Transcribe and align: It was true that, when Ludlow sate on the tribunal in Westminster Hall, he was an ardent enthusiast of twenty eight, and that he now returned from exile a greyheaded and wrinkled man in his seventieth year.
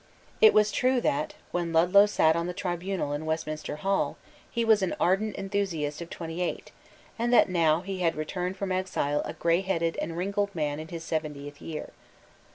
It 0.41 0.55
was 0.55 0.71
true 0.71 0.99
that, 1.01 1.35
when 1.51 1.71
Ludlow 1.71 2.07
sate 2.07 2.35
on 2.35 2.47
the 2.47 2.55
tribunal 2.55 3.13
in 3.13 3.23
Westminster 3.27 3.75
Hall, 3.75 4.17
he 4.49 4.65
was 4.65 4.81
an 4.81 4.95
ardent 4.99 5.35
enthusiast 5.37 6.01
of 6.01 6.09
twenty 6.09 6.41
eight, 6.41 6.71
and 7.19 7.31
that 7.31 7.45
he 7.45 7.53
now 7.53 7.83
returned 8.15 8.57
from 8.57 8.71
exile 8.71 9.21
a 9.25 9.35
greyheaded 9.35 9.97
and 10.01 10.17
wrinkled 10.17 10.55
man 10.55 10.79
in 10.79 10.87
his 10.87 11.03
seventieth 11.03 11.61
year. 11.61 11.91